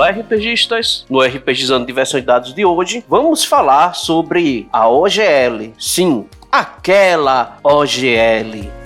[0.00, 1.04] Olá, RPGistas!
[1.10, 5.74] No RPGizando Diversão de Dados de hoje, vamos falar sobre a OGL.
[5.78, 8.79] Sim, aquela OGL.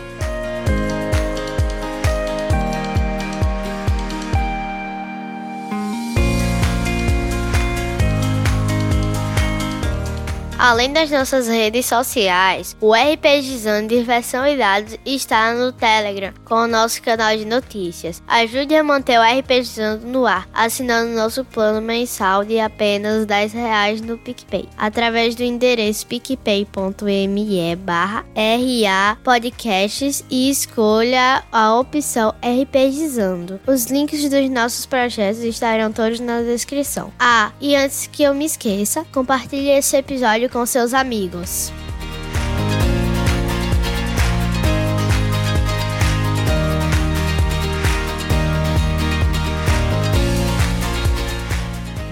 [10.67, 16.67] Além das nossas redes sociais, o RPGizando Diversão e Dados está no Telegram com o
[16.67, 18.23] nosso canal de notícias.
[18.27, 24.01] Ajude a manter o RPGizando no ar, assinando nosso plano mensal de apenas 10 reais
[24.01, 33.61] no PicPay, através do endereço picpay.me barra RA Podcasts e escolha a opção RPGizando.
[33.67, 37.13] Os links dos nossos projetos estarão todos na descrição.
[37.19, 41.73] Ah, e antes que eu me esqueça, compartilhe esse episódio com seus amigos.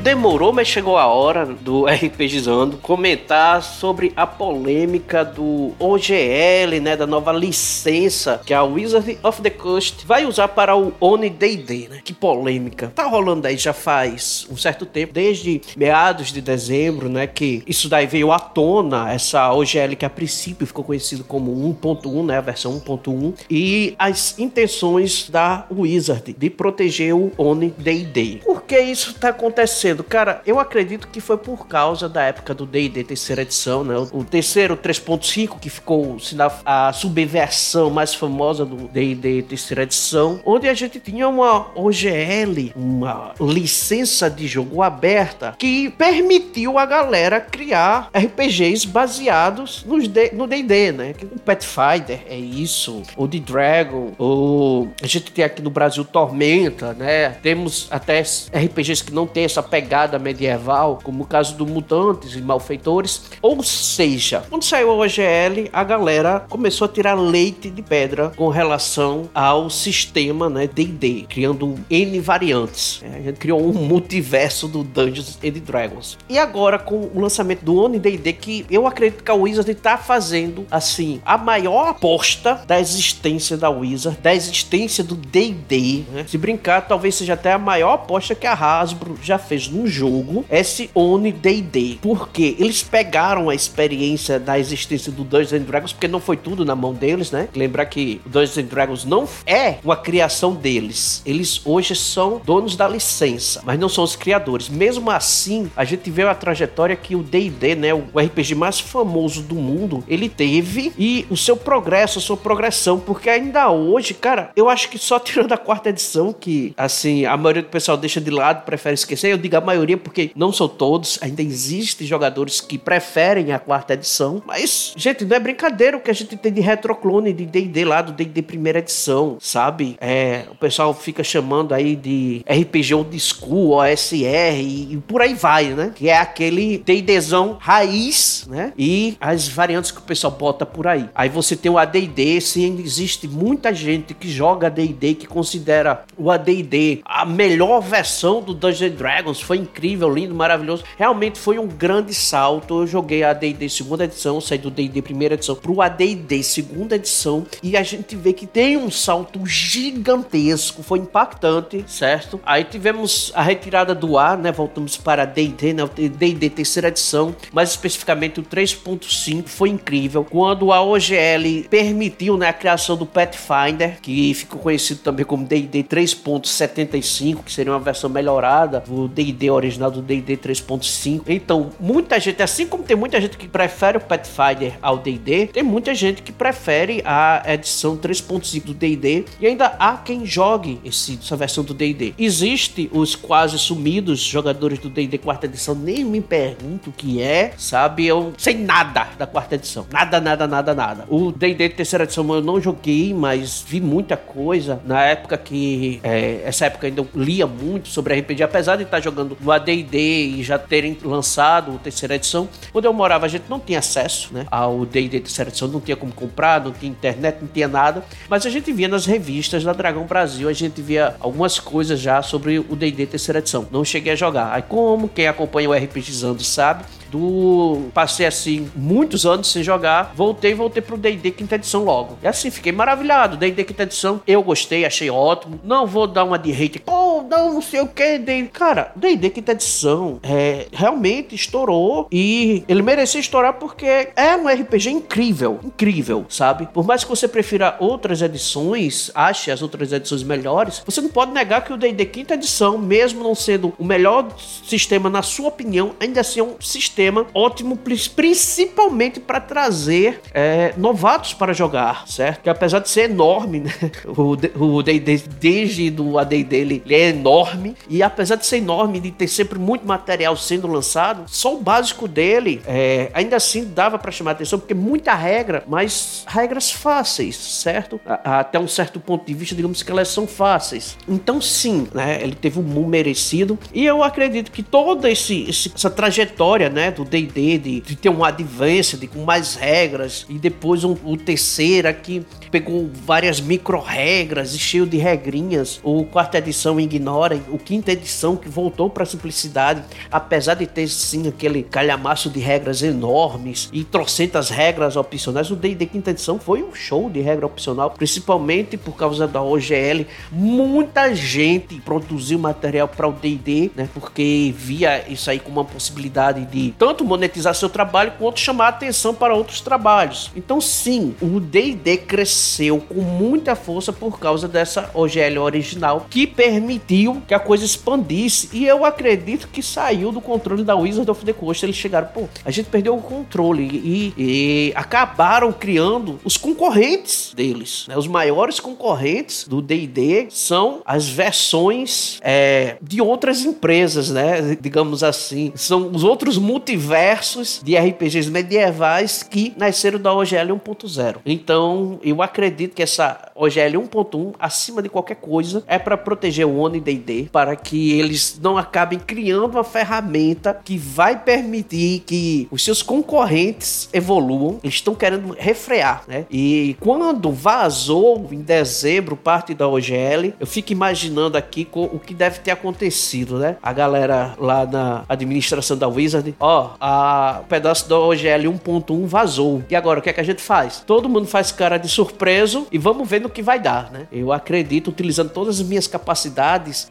[0.03, 7.06] Demorou, mas chegou a hora do RPGizando comentar sobre a polêmica do OGL, né, da
[7.06, 12.00] nova licença que a Wizard of the Coast vai usar para o Oni D&D, né?
[12.03, 12.91] Que polêmica.
[12.92, 17.89] Tá rolando aí já faz um certo tempo, desde meados de dezembro, né, que isso
[17.89, 22.41] daí veio à tona, essa OGL que a princípio ficou conhecido como 1.1, né, a
[22.41, 28.41] versão 1.1, e as intenções da Wizard de proteger o Oni D&D.
[28.44, 29.91] Por que isso tá acontecendo?
[30.02, 33.94] Cara, eu acredito que foi por causa da época do D&D terceira edição, né?
[34.12, 36.16] O terceiro 3.5 que ficou
[36.64, 43.34] a subversão mais famosa do D&D terceira edição, onde a gente tinha uma OGL, uma
[43.41, 51.14] licença de jogo aberta que permitiu a galera criar RPGs baseados nos no D&D, né?
[51.34, 56.92] O Pathfinder é isso, o The Dragon, o a gente tem aqui no Brasil Tormenta,
[56.92, 57.31] né?
[57.42, 62.37] Temos até RPGs que não tem essa pegada pegada medieval, como o caso do Mutantes
[62.37, 63.25] e Malfeitores.
[63.43, 68.48] Ou seja, quando saiu a OGL, a galera começou a tirar leite de pedra com
[68.48, 73.03] relação ao sistema né, D&D, criando N variantes.
[73.03, 76.16] É, a gente criou um multiverso do Dungeons and Dragons.
[76.28, 79.99] E agora, com o lançamento do Oni D&D, que eu acredito que a Wizard está
[79.99, 86.04] fazendo, assim, a maior aposta da existência da Wizard, da existência do D&D.
[86.12, 86.25] Né?
[86.28, 90.44] Se brincar, talvez seja até a maior aposta que a Hasbro já fez no jogo
[90.50, 91.99] esse Oni D&D.
[92.00, 96.65] Porque eles pegaram a experiência da existência do Dungeons and Dragons, porque não foi tudo
[96.65, 97.49] na mão deles, né?
[97.55, 101.22] Lembrar que o Dungeons and Dragons não é uma criação deles.
[101.25, 104.69] Eles hoje são donos da licença, mas não são os criadores.
[104.69, 109.43] Mesmo assim, a gente vê a trajetória que o D&D, né, o RPG mais famoso
[109.43, 114.50] do mundo, ele teve e o seu progresso, a sua progressão, porque ainda hoje, cara,
[114.56, 118.21] eu acho que só tirando a quarta edição que, assim, a maioria do pessoal deixa
[118.21, 122.78] de lado, prefere esquecer, eu digo maioria, porque não são todos, ainda existem jogadores que
[122.78, 124.43] preferem a quarta edição.
[124.47, 128.03] Mas, gente, não é brincadeira o que a gente tem de retroclone de DD lá,
[128.03, 129.97] do DD primeira edição, sabe?
[130.00, 135.34] É, o pessoal fica chamando aí de RPG Old School, OSR e, e por aí
[135.34, 135.93] vai, né?
[135.94, 138.73] Que é aquele DDzão raiz, né?
[138.77, 141.09] E as variantes que o pessoal bota por aí.
[141.15, 146.31] Aí você tem o ADD, sim, existe muita gente que joga ADD, que considera o
[146.31, 150.82] ADD a melhor versão do Dungeons Dragons foi incrível, lindo, maravilhoso.
[150.96, 152.80] Realmente foi um grande salto.
[152.80, 157.46] Eu joguei a D&D segunda edição, saí do D&D primeira edição pro AD&D segunda edição
[157.62, 162.40] e a gente vê que tem um salto gigantesco, foi impactante, certo?
[162.46, 164.50] Aí tivemos a retirada do ar, né?
[164.50, 165.82] Voltamos para D&D, né?
[165.94, 170.25] D&D terceira edição, mais especificamente o 3.5 foi incrível.
[170.25, 175.84] Quando a OGL permitiu, né, a criação do Pathfinder, que ficou conhecido também como D&D
[175.84, 181.23] 3.75, que seria uma versão melhorada do D&D Original do D&D 3.5.
[181.29, 185.62] Então, muita gente, assim como tem muita gente que prefere o Pathfinder ao D&D, tem
[185.62, 191.19] muita gente que prefere a edição 3.5 do D&D e ainda há quem jogue esse,
[191.23, 192.15] essa versão do D&D.
[192.19, 197.53] Existe os quase sumidos jogadores do D&D quarta edição, nem me pergunto o que é,
[197.56, 198.06] sabe?
[198.06, 199.87] Eu sei nada da quarta edição.
[199.91, 201.05] Nada, nada, nada, nada.
[201.09, 204.81] O D&D terceira edição eu não joguei, mas vi muita coisa.
[204.85, 206.00] Na época que...
[206.03, 209.52] É, essa época ainda eu lia muito sobre RPG, apesar de estar jogando jogando no
[209.52, 212.49] AD&D e já terem lançado a terceira edição.
[212.73, 215.96] Quando eu morava, a gente não tinha acesso né, ao D&D terceira edição, não tinha
[215.96, 218.05] como comprar, não tinha internet, não tinha nada.
[218.29, 222.23] Mas a gente via nas revistas da Dragão Brasil, a gente via algumas coisas já
[222.23, 223.67] sobre o D&D terceira edição.
[223.70, 224.52] Não cheguei a jogar.
[224.52, 227.90] Aí como quem acompanha o RPGizando sabe, do.
[227.93, 232.19] Passei assim muitos anos sem jogar, voltei, voltei pro D&D quinta edição logo.
[232.23, 233.37] E assim, fiquei maravilhado.
[233.37, 235.61] D&D quinta edição, eu gostei, achei ótimo.
[235.62, 238.49] Não vou dar uma de hate, pô, não, não sei o que, D&D.
[238.49, 243.86] Cara, D&D quinta edição é, realmente estourou e ele merecia estourar porque
[244.16, 246.66] é um RPG incrível, incrível, sabe?
[246.72, 251.32] Por mais que você prefira outras edições, ache as outras edições melhores, você não pode
[251.32, 255.92] negar que o D&D quinta edição, mesmo não sendo o melhor sistema na sua opinião,
[256.00, 262.42] ainda assim é um sistema ótimo, principalmente para trazer é, novatos para jogar, certo?
[262.42, 263.72] Que apesar de ser enorme, né?
[264.06, 269.10] O D&D desde do AD&D dele ele é enorme e apesar de ser enorme de
[269.10, 274.10] ter sempre muito material sendo lançado, só o básico dele é, ainda assim dava para
[274.10, 278.00] chamar atenção porque muita regra, mas regras fáceis, certo?
[278.06, 280.96] A, até um certo ponto de vista, digamos que elas são fáceis.
[281.08, 282.20] Então sim, né?
[282.22, 286.90] Ele teve um mundo merecido e eu acredito que toda esse, esse, essa trajetória, né,
[286.90, 291.93] do D&D de, de, ter um advanced com mais regras e depois um, o terceira
[291.93, 295.81] que pegou várias micro regras e cheio de regrinhas.
[295.82, 301.27] O quarta edição ignorem, o quinta edição que voltou para simplicidade, apesar de ter sim
[301.27, 306.75] aquele calhamaço de regras enormes e trocentas regras opcionais, o D&D quinta edição foi um
[306.75, 310.06] show de regra opcional, principalmente por causa da OGL.
[310.31, 316.44] Muita gente produziu material para o D&D, né, porque via isso aí como uma possibilidade
[316.47, 320.31] de tanto monetizar seu trabalho quanto chamar atenção para outros trabalhos.
[320.37, 327.23] Então sim, o D&D cresceu com muita força por causa dessa OGL original que permitiu
[327.27, 331.32] que a coisa expandisse e eu acredito que saiu do controle da Wizard of the
[331.32, 331.64] Coast.
[331.64, 337.87] Eles chegaram, pô, a gente perdeu o controle e, e acabaram criando os concorrentes deles.
[337.88, 337.96] Né?
[337.96, 344.56] Os maiores concorrentes do D&D são as versões é, de outras empresas, né?
[344.61, 351.17] Digamos assim, são os outros multiversos de RPGs medievais que nasceram da OGL 1.0.
[351.25, 356.58] Então, eu acredito que essa OGL 1.1, acima de qualquer coisa, é para proteger o
[356.58, 362.64] Oni D&D, para que eles não acabem criando uma ferramenta que vai permitir que os
[362.64, 364.58] seus concorrentes evoluam.
[364.62, 366.24] Eles estão querendo refrear, né?
[366.30, 372.38] E quando vazou em dezembro parte da OGL, eu fico imaginando aqui o que deve
[372.38, 373.56] ter acontecido, né?
[373.62, 379.62] A galera lá na administração da Wizard, ó, a o pedaço da OGL 1.1 vazou.
[379.69, 380.82] E agora o que é que a gente faz?
[380.86, 384.06] Todo mundo faz cara de surpreso e vamos ver no que vai dar, né?
[384.10, 386.86] Eu acredito, utilizando todas as minhas capacidades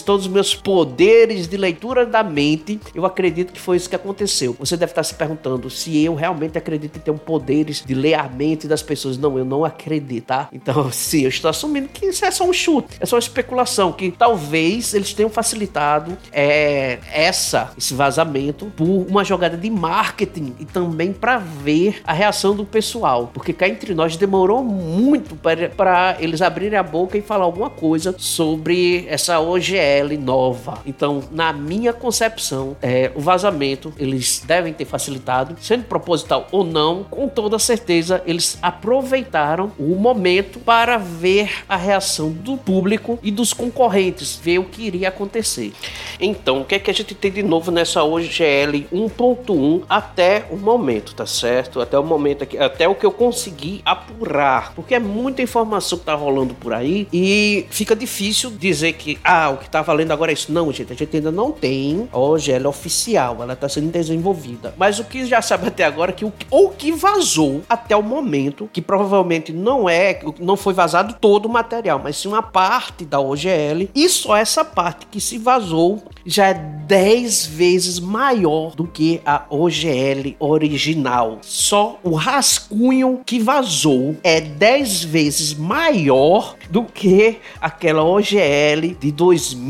[0.00, 4.56] todos os meus poderes de leitura da mente, eu acredito que foi isso que aconteceu.
[4.58, 8.14] Você deve estar se perguntando se eu realmente acredito em ter um poderes de ler
[8.14, 9.18] a mente das pessoas.
[9.18, 10.48] Não, eu não acredito, tá?
[10.52, 13.92] Então, sim, eu estou assumindo que isso é só um chute, é só uma especulação,
[13.92, 20.64] que talvez eles tenham facilitado é, essa, esse vazamento por uma jogada de marketing e
[20.64, 26.42] também para ver a reação do pessoal, porque cá entre nós demorou muito para eles
[26.42, 29.38] abrirem a boca e falar alguma coisa sobre essa
[29.82, 30.78] OGL nova.
[30.86, 37.04] Então, na minha concepção, é, o vazamento eles devem ter facilitado, sendo proposital ou não,
[37.04, 43.52] com toda certeza eles aproveitaram o momento para ver a reação do público e dos
[43.52, 45.72] concorrentes, ver o que iria acontecer.
[46.20, 50.56] Então, o que é que a gente tem de novo nessa OGL 1.1 até o
[50.56, 51.80] momento, tá certo?
[51.80, 56.04] Até o momento aqui, até o que eu consegui apurar, porque é muita informação que
[56.04, 60.30] tá rolando por aí e fica difícil dizer que, ah, o que tá valendo agora
[60.30, 60.52] é isso.
[60.52, 64.74] Não, gente, a gente ainda não tem a OGL oficial, ela tá sendo desenvolvida.
[64.76, 68.02] Mas o que já sabe até agora é que o, o que vazou até o
[68.02, 73.04] momento, que provavelmente não é, não foi vazado todo o material, mas sim uma parte
[73.04, 78.86] da OGL, e só essa parte que se vazou já é 10 vezes maior do
[78.86, 81.38] que a OGL original.
[81.40, 89.61] Só o rascunho que vazou é 10 vezes maior do que aquela OGL de 2000.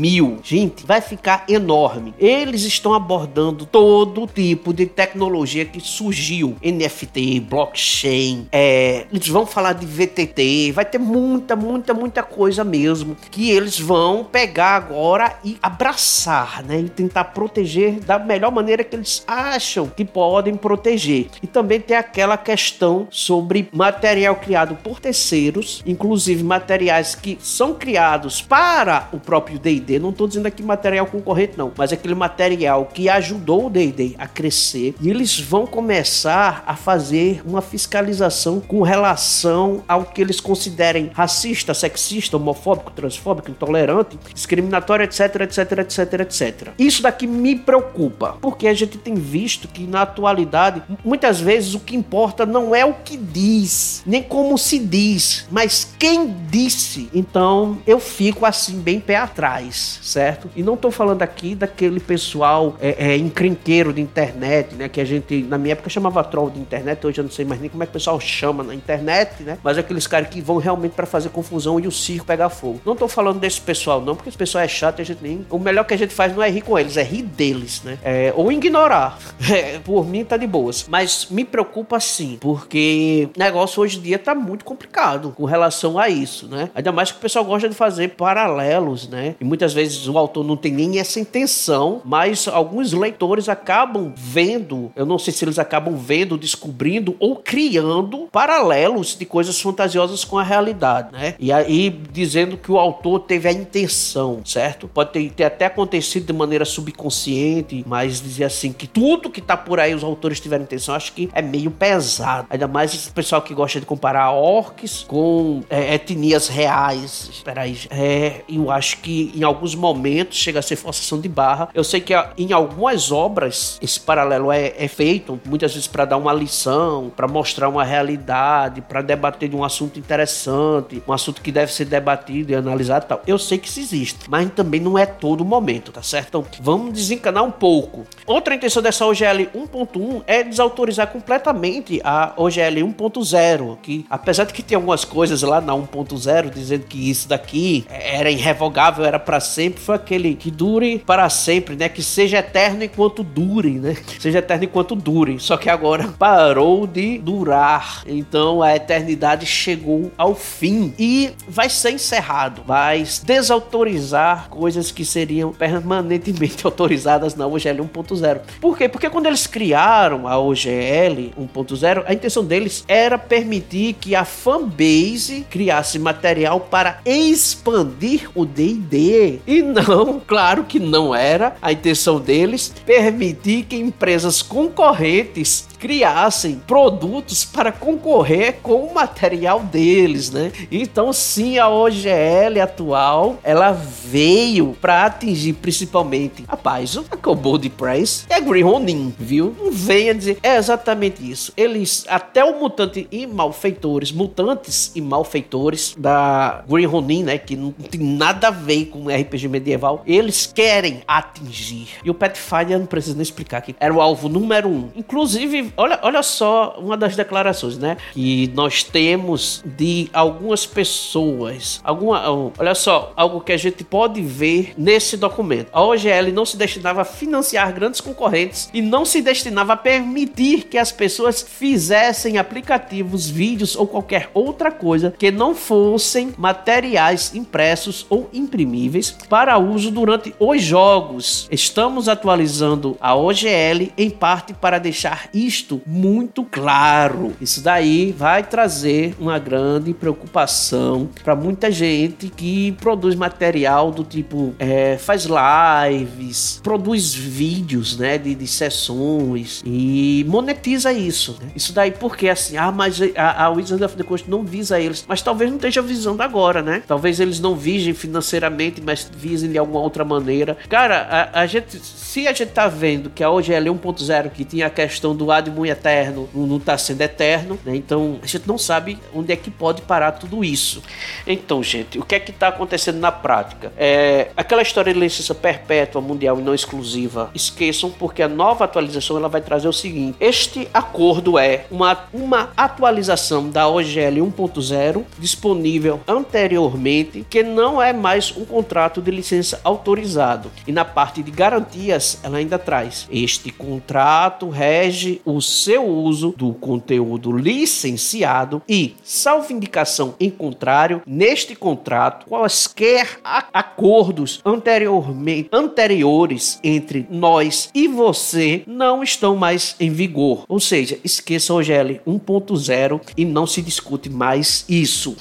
[0.43, 2.13] Gente, vai ficar enorme.
[2.17, 9.73] Eles estão abordando todo tipo de tecnologia que surgiu: NFT, blockchain, é, eles vão falar
[9.73, 15.57] de VTT, vai ter muita, muita, muita coisa mesmo que eles vão pegar agora e
[15.61, 16.79] abraçar, né?
[16.79, 21.27] E tentar proteger da melhor maneira que eles acham que podem proteger.
[21.41, 28.41] E também tem aquela questão sobre material criado por terceiros, inclusive materiais que são criados
[28.41, 33.09] para o próprio D&D, não estou dizendo aqui material concorrente não, mas aquele material que
[33.09, 39.83] ajudou o D&D a crescer, e eles vão começar a fazer uma fiscalização com relação
[39.87, 46.67] ao que eles considerem racista, sexista, homofóbico, transfóbico, intolerante, discriminatório, etc, etc, etc, etc.
[46.77, 51.79] Isso daqui me preocupa, porque a gente tem visto que na atualidade, muitas vezes o
[51.79, 57.09] que importa não é o que diz, nem como se diz, mas quem disse.
[57.13, 60.49] Então eu fico assim bem pé atrás, certo?
[60.55, 64.89] E não tô falando aqui daquele pessoal é, é, encrenqueiro de internet, né?
[64.89, 67.59] Que a gente, na minha época, chamava troll de internet, hoje eu não sei mais
[67.61, 69.57] nem como é que o pessoal chama na internet, né?
[69.63, 72.81] Mas aqueles caras que vão realmente para fazer confusão e o circo pegar fogo.
[72.85, 75.45] Não tô falando desse pessoal, não, porque esse pessoal é chato e a gente nem.
[75.49, 77.97] O melhor que a gente faz não é rir com eles, é rir deles, né?
[78.03, 79.17] É, ou ignorar.
[79.53, 80.85] É, por mim tá de boas.
[80.87, 85.99] Mas me preocupa sim, porque o negócio hoje em dia tá muito complicado com relação
[85.99, 86.71] a isso, né?
[86.73, 89.35] Ainda mais que o pessoal gosta de fazer paralelos, né?
[89.39, 94.91] E muitas vezes o autor não tem nem essa intenção, mas alguns leitores acabam vendo,
[94.95, 100.39] eu não sei se eles acabam vendo, descobrindo ou criando paralelos de coisas fantasiosas com
[100.39, 101.35] a realidade, né?
[101.37, 104.87] E aí dizendo que o autor teve a intenção, certo?
[104.87, 109.55] Pode ter, ter até acontecido de maneira subconsciente, mas dizer assim que tudo que tá
[109.55, 112.47] por aí os autores tiveram intenção, acho que é meio pesado.
[112.49, 117.29] Ainda mais esse pessoal que gosta de comparar orcs com é, etnias reais.
[117.31, 121.69] Espera aí, é, eu acho que em alguns momentos chega a ser forçação de barra.
[121.73, 126.17] Eu sei que em algumas obras esse paralelo é, é feito, muitas vezes para dar
[126.17, 131.51] uma lição, para mostrar uma realidade, para debater de um assunto interessante, um assunto que
[131.51, 133.21] deve ser debatido e analisado e tal.
[133.27, 136.27] Eu sei que isso existe, mas também não é todo momento, tá certo?
[136.29, 138.05] Então vamos desencanar um pouco.
[138.25, 144.63] Outra intenção dessa OGL 1.1 é desautorizar completamente a OGL 1.0, que apesar de que
[144.63, 149.81] tem algumas coisas lá na 1.0 dizendo que isso daqui era irrevogável, era para sempre,
[149.81, 151.89] foi aquele que dure para sempre, né?
[151.89, 153.95] Que seja eterno enquanto dure, né?
[154.19, 155.39] Seja eterno enquanto dure.
[155.39, 158.03] Só que agora parou de durar.
[158.05, 162.63] Então a eternidade chegou ao fim e vai ser encerrado.
[162.65, 168.41] Vai desautorizar coisas que seriam permanentemente autorizadas na OGL 1.0.
[168.59, 168.87] Por quê?
[168.87, 175.45] Porque quando eles criaram a OGL 1.0, a intenção deles era permitir que a fanbase
[175.49, 179.22] criasse material para expandir o D&D.
[179.45, 187.43] E não, claro que não era a intenção deles permitir que empresas concorrentes criassem produtos
[187.43, 190.49] para concorrer com o material deles, né?
[190.71, 198.39] Então, sim, a OGL atual, ela veio para atingir principalmente, rapaz, o Cobold Price é
[198.39, 199.53] Green Ronin, viu?
[199.59, 201.51] Não venha dizer, é exatamente isso.
[201.57, 207.73] Eles, até o mutante e malfeitores, mutantes e malfeitores da Green Ronin, né, que não
[207.73, 211.89] tem nada a ver com RPG medieval, eles querem atingir.
[212.05, 214.89] E o Pathfinder não precisa nem explicar que era o alvo número um.
[214.95, 217.97] Inclusive, olha, olha só uma das declarações, né?
[218.13, 221.81] Que nós temos de algumas pessoas.
[221.83, 222.23] Alguma,
[222.57, 225.69] olha só, algo que a gente pode ver nesse documento.
[225.71, 230.63] A OGL não se destinava a financiar grandes concorrentes e não se destinava a permitir
[230.63, 238.05] que as pessoas fizessem aplicativos, vídeos ou qualquer outra coisa que não fossem materiais impressos
[238.09, 241.47] ou imprimíveis para uso durante os jogos.
[241.51, 247.33] Estamos atualizando a OGL em parte para deixar isto muito claro.
[247.39, 254.53] Isso daí vai trazer uma grande preocupação para muita gente que produz material do tipo
[254.59, 261.37] é, faz lives, produz vídeos, né, de, de sessões e monetiza isso.
[261.41, 261.51] Né?
[261.55, 265.05] Isso daí porque assim, ah, mas a, a Wizards of the Coast não visa eles,
[265.07, 266.83] mas talvez não esteja visando agora, né?
[266.87, 270.57] Talvez eles não visem financeiramente, mas visem de alguma outra maneira.
[270.69, 274.67] Cara, a, a gente, se a gente tá vendo que a OGL 1.0 que tinha
[274.67, 277.75] a questão do ad muito eterno, não tá sendo eterno, né?
[277.75, 280.81] Então a gente não sabe onde é que pode parar tudo isso.
[281.25, 283.71] Então, gente, o que é que tá acontecendo na prática?
[283.77, 287.29] É aquela história de licença perpétua mundial e não exclusiva.
[287.33, 292.49] Esqueçam porque a nova atualização ela vai trazer o seguinte: este acordo é uma, uma
[292.55, 300.51] atualização da OGL 1.0 disponível anteriormente, que não é mais um contrato de licença autorizado.
[300.67, 306.53] E na parte de garantias, ela ainda traz: este contrato rege o seu uso do
[306.53, 317.69] conteúdo licenciado e, salvo indicação em contrário, neste contrato, quaisquer acordos anteriormente anteriores entre nós
[317.73, 320.45] e você não estão mais em vigor.
[320.47, 325.15] Ou seja, esqueça o OGL 1.0 e não se discute mais isso.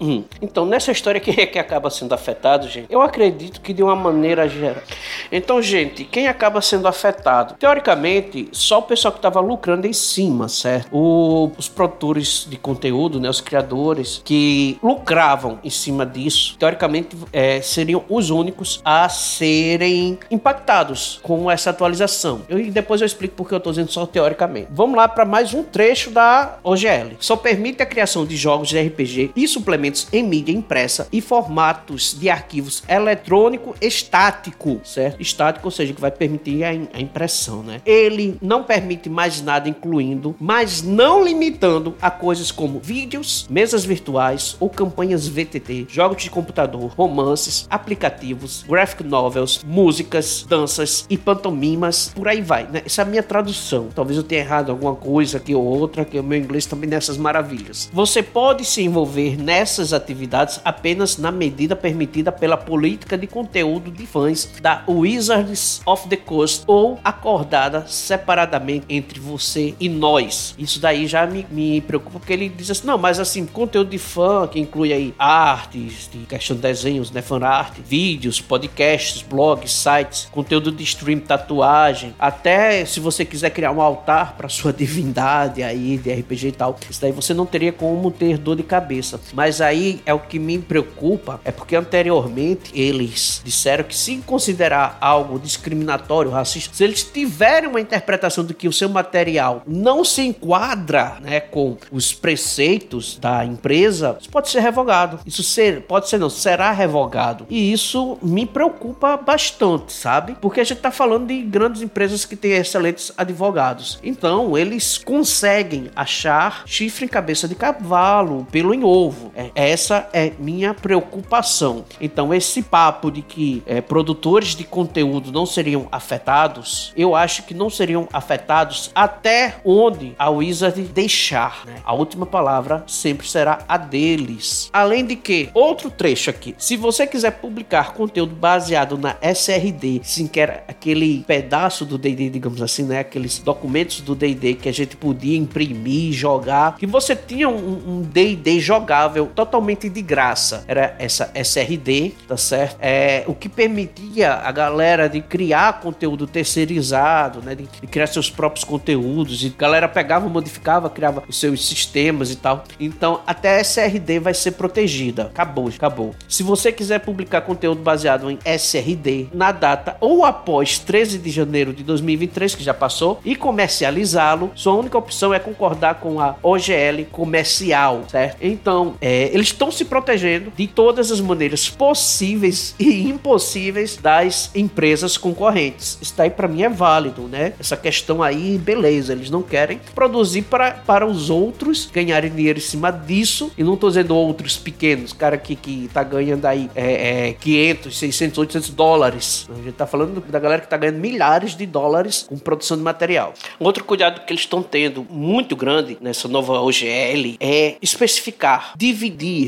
[0.00, 0.24] Hum.
[0.40, 2.86] Então, nessa história, quem é que acaba sendo afetado, gente?
[2.90, 4.82] Eu acredito que de uma maneira geral.
[5.30, 7.54] Então, gente, quem acaba sendo afetado?
[7.58, 10.88] Teoricamente, só o pessoal que estava lucrando em cima, certo?
[10.92, 17.60] O, os produtores de conteúdo, né, os criadores que lucravam em cima disso, teoricamente é,
[17.60, 22.42] seriam os únicos a serem impactados com essa atualização.
[22.48, 24.68] Eu, e depois eu explico porque eu estou dizendo só teoricamente.
[24.70, 27.16] Vamos lá para mais um trecho da OGL.
[27.18, 29.75] Só permite a criação de jogos de RPG e suplementos
[30.12, 35.20] em mídia impressa e formatos de arquivos eletrônico estático, certo?
[35.20, 37.80] Estático, ou seja, que vai permitir a, a impressão, né?
[37.84, 44.56] Ele não permite mais nada, incluindo, mas não limitando a coisas como vídeos, mesas virtuais
[44.60, 52.28] ou campanhas VTT, jogos de computador, romances, aplicativos, graphic novels, músicas, danças e pantomimas, por
[52.28, 52.82] aí vai, né?
[52.84, 53.88] Essa é a minha tradução.
[53.94, 57.16] Talvez eu tenha errado alguma coisa aqui ou outra, que o meu inglês também nessas
[57.16, 57.90] maravilhas.
[57.92, 59.36] Você pode se envolver
[59.66, 66.08] nessas atividades apenas na medida permitida pela política de conteúdo de fãs da Wizards of
[66.08, 70.54] the Coast ou acordada separadamente entre você e nós.
[70.56, 73.98] Isso daí já me, me preocupa porque ele diz assim: não, mas assim, conteúdo de
[73.98, 79.72] fã que inclui aí artes, de questão de desenhos, né, fan art, vídeos, podcasts, blogs,
[79.72, 85.64] sites, conteúdo de stream, tatuagem, até se você quiser criar um altar para sua divindade
[85.64, 89.20] aí de RPG e tal, isso daí você não teria como ter dor de cabeça.
[89.32, 94.98] Mas aí é o que me preocupa, é porque anteriormente eles disseram que se considerar
[95.00, 100.22] algo discriminatório, racista, se eles tiverem uma interpretação de que o seu material não se
[100.22, 105.20] enquadra, né, com os preceitos da empresa, isso pode ser revogado.
[105.26, 107.46] Isso ser, pode ser não, será revogado.
[107.48, 110.36] E isso me preocupa bastante, sabe?
[110.40, 113.98] Porque a gente tá falando de grandes empresas que têm excelentes advogados.
[114.02, 119.32] Então, eles conseguem achar chifre em cabeça de cavalo, pelo em ovo.
[119.36, 121.84] É, essa é minha preocupação.
[122.00, 127.52] Então, esse papo de que é, produtores de conteúdo não seriam afetados, eu acho que
[127.52, 131.64] não seriam afetados até onde a Wizard deixar.
[131.66, 131.76] Né?
[131.84, 134.70] A última palavra sempre será a deles.
[134.72, 140.26] Além de que, outro trecho aqui: se você quiser publicar conteúdo baseado na SRD, sim,
[140.26, 143.00] que era aquele pedaço do DD, digamos assim, né?
[143.00, 148.60] Aqueles documentos do DD que a gente podia imprimir, jogar, que você tinha um DD
[148.60, 150.64] jogável totalmente de graça.
[150.66, 152.76] Era essa SRD, tá certo?
[152.80, 157.54] É o que permitia a galera de criar conteúdo terceirizado, né?
[157.54, 159.42] De, de criar seus próprios conteúdos.
[159.42, 162.64] E a galera pegava, modificava, criava os seus sistemas e tal.
[162.78, 165.24] Então, até a SRD vai ser protegida.
[165.24, 166.14] Acabou, acabou.
[166.28, 171.72] Se você quiser publicar conteúdo baseado em SRD na data ou após 13 de janeiro
[171.72, 177.04] de 2023, que já passou, e comercializá-lo, sua única opção é concordar com a OGL
[177.10, 178.38] comercial, certo?
[178.40, 185.16] Então, é, eles estão se protegendo de todas as maneiras possíveis e impossíveis das empresas
[185.16, 185.98] concorrentes.
[186.00, 187.54] Isso daí para mim é válido, né?
[187.58, 192.62] Essa questão aí, beleza, eles não querem produzir para, para os outros ganharem dinheiro em
[192.62, 197.28] cima disso, e não tô dizendo outros pequenos, cara que, que tá ganhando aí é,
[197.28, 199.48] é, 500, 600, 800 dólares.
[199.50, 202.82] A gente tá falando da galera que tá ganhando milhares de dólares com produção de
[202.82, 203.34] material.
[203.58, 209.05] Outro cuidado que eles estão tendo muito grande nessa nova OGL é especificar, dividir,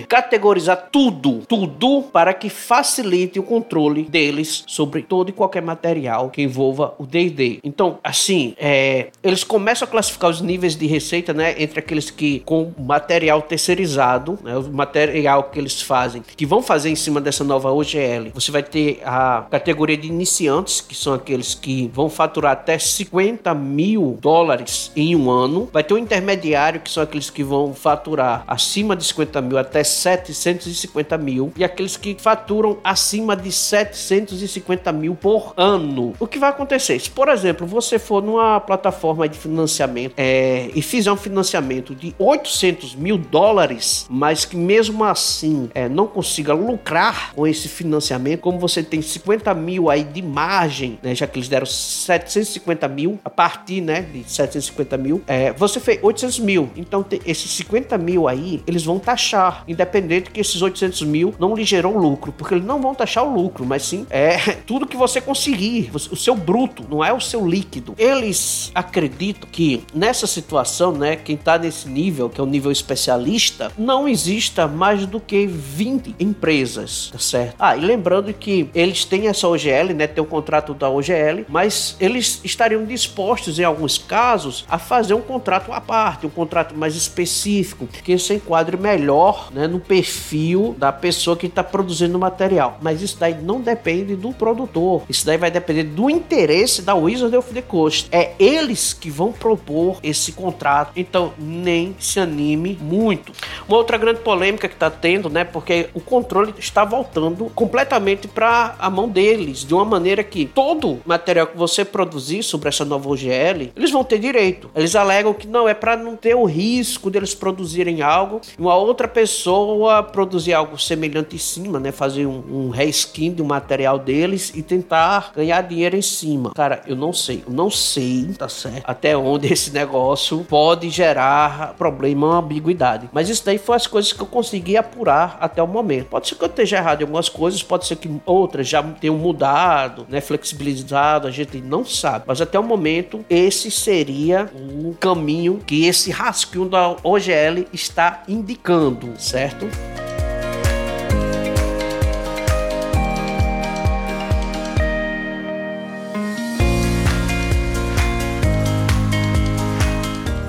[0.08, 6.42] categorizar tudo, tudo para que facilite o controle deles sobre todo e qualquer material que
[6.42, 7.60] envolva o D&D.
[7.62, 12.40] Então, assim, é, eles começam a classificar os níveis de receita, né, entre aqueles que
[12.40, 17.44] com material terceirizado, né, o material que eles fazem, que vão fazer em cima dessa
[17.44, 18.30] nova OGL.
[18.34, 23.54] Você vai ter a categoria de iniciantes, que são aqueles que vão faturar até 50
[23.54, 25.68] mil dólares em um ano.
[25.72, 29.82] Vai ter o intermediário, que são aqueles que vão faturar acima de 50 mil até
[29.82, 31.52] 750 mil.
[31.56, 36.14] E aqueles que faturam acima de 750 mil por ano.
[36.20, 36.98] O que vai acontecer?
[37.00, 42.14] Se, por exemplo, você for numa plataforma de financiamento é, e fizer um financiamento de
[42.18, 48.58] 800 mil dólares, mas que mesmo assim é, não consiga lucrar com esse financiamento, como
[48.58, 53.30] você tem 50 mil aí de margem, né, já que eles deram 750 mil, a
[53.30, 56.70] partir né, de 750 mil, é, você fez 800 mil.
[56.76, 61.64] Então, esses 50 mil aí, eles vão taxar, independente que esses 800 mil não lhe
[61.64, 65.20] gerou lucro, porque eles não vão taxar o lucro, mas sim é tudo que você
[65.20, 67.94] conseguir, o seu bruto, não é o seu líquido.
[67.98, 73.72] Eles acreditam que nessa situação, né, quem tá nesse nível, que é o nível especialista,
[73.78, 77.54] não exista mais do que 20 empresas, tá certo?
[77.58, 81.96] Ah, e lembrando que eles têm essa OGL, né, tem o contrato da OGL, mas
[82.00, 86.94] eles estariam dispostos, em alguns casos, a fazer um contrato à parte, um contrato mais
[86.94, 92.20] específico, que se enquadre melhor melhor, né, no perfil da pessoa que está produzindo o
[92.20, 92.78] material.
[92.80, 95.02] Mas isso daí não depende do produtor.
[95.08, 98.08] Isso daí vai depender do interesse da Wizard of the Coast.
[98.10, 100.92] É eles que vão propor esse contrato.
[100.96, 103.32] Então, nem se anime muito.
[103.68, 108.74] Uma outra grande polêmica que está tendo, né, porque o controle está voltando completamente para
[108.78, 113.08] a mão deles, de uma maneira que todo material que você produzir sobre essa nova
[113.08, 114.70] OGL, eles vão ter direito.
[114.74, 119.08] Eles alegam que não é para não ter o risco deles produzirem algo uma outra
[119.18, 124.62] pessoa produzir algo semelhante em cima, né, fazer um, um reskin do material deles e
[124.62, 126.52] tentar ganhar dinheiro em cima.
[126.54, 128.84] Cara, eu não sei, eu não sei, tá certo?
[128.84, 133.10] Até onde esse negócio pode gerar problema ambiguidade.
[133.12, 136.06] Mas isso daí foi as coisas que eu consegui apurar até o momento.
[136.10, 139.16] Pode ser que eu esteja errado em algumas coisas, pode ser que outras já tenham
[139.16, 142.24] mudado, né, flexibilizado, a gente não sabe.
[142.24, 148.97] Mas até o momento, esse seria o caminho que esse rascunho da OGL está indicando,
[149.16, 149.68] certo?